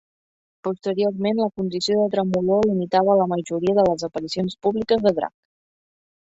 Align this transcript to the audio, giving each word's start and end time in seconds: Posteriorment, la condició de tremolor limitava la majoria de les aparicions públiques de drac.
Posteriorment, 0.67 1.41
la 1.41 1.49
condició 1.59 1.97
de 1.99 2.07
tremolor 2.15 2.63
limitava 2.69 3.19
la 3.21 3.29
majoria 3.35 3.77
de 3.81 3.85
les 3.91 4.07
aparicions 4.09 4.57
públiques 4.69 5.05
de 5.07 5.15
drac. 5.21 5.35